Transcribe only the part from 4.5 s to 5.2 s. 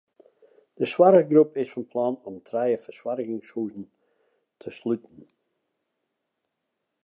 te sluten.